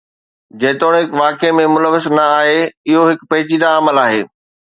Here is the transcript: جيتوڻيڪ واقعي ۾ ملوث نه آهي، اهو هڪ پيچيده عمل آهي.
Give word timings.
جيتوڻيڪ 0.61 1.09
واقعي 1.19 1.51
۾ 1.57 1.65
ملوث 1.73 2.07
نه 2.15 2.23
آهي، 2.39 2.57
اهو 2.65 3.03
هڪ 3.11 3.29
پيچيده 3.35 3.71
عمل 3.77 4.03
آهي. 4.07 4.27